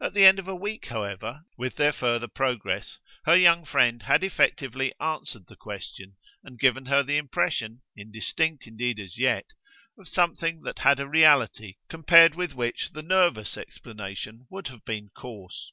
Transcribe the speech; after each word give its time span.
At 0.00 0.12
the 0.14 0.24
end 0.26 0.40
of 0.40 0.48
a 0.48 0.56
week, 0.56 0.86
however, 0.88 1.42
with 1.56 1.76
their 1.76 1.92
further 1.92 2.26
progress, 2.26 2.98
her 3.26 3.36
young 3.36 3.64
friend 3.64 4.02
had 4.02 4.24
effectively 4.24 4.92
answered 4.98 5.46
the 5.46 5.54
question 5.54 6.16
and 6.42 6.58
given 6.58 6.86
her 6.86 7.04
the 7.04 7.16
impression, 7.16 7.80
indistinct 7.94 8.66
indeed 8.66 8.98
as 8.98 9.18
yet, 9.20 9.46
of 9.96 10.08
something 10.08 10.62
that 10.62 10.80
had 10.80 10.98
a 10.98 11.06
reality 11.06 11.76
compared 11.88 12.34
with 12.34 12.54
which 12.54 12.90
the 12.90 13.02
nervous 13.02 13.56
explanation 13.56 14.48
would 14.50 14.66
have 14.66 14.84
been 14.84 15.10
coarse. 15.14 15.70